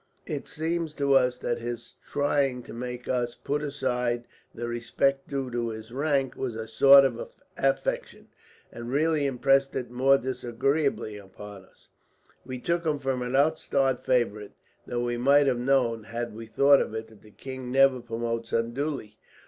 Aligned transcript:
"It 0.25 0.47
seemed 0.47 0.97
to 0.97 1.13
us 1.13 1.37
that 1.37 1.59
his 1.59 1.95
trying 2.03 2.63
to 2.63 2.73
make 2.73 3.07
us 3.07 3.35
put 3.35 3.61
aside 3.61 4.25
the 4.51 4.67
respect 4.67 5.27
due 5.27 5.51
to 5.51 5.69
his 5.69 5.91
rank 5.91 6.35
was 6.35 6.55
a 6.55 6.67
sort 6.67 7.05
of 7.05 7.31
affectation, 7.55 8.29
and 8.71 8.89
really 8.91 9.27
impressed 9.27 9.75
it 9.75 9.91
more 9.91 10.17
disagreeably 10.17 11.17
upon 11.17 11.65
us. 11.65 11.89
We 12.43 12.57
took 12.57 12.83
him 12.83 12.97
for 12.97 13.11
an 13.23 13.35
upstart 13.35 14.03
favourite; 14.03 14.53
though 14.87 15.03
we 15.03 15.17
might 15.17 15.45
have 15.45 15.59
known, 15.59 16.05
had 16.05 16.33
we 16.33 16.47
thought 16.47 16.81
of 16.81 16.95
it, 16.95 17.05
that 17.09 17.21
the 17.21 17.29
king 17.29 17.71
never 17.71 17.99
promotes 17.99 18.51
unduly. 18.51 19.19